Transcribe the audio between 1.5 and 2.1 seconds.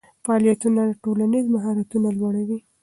مهارتونه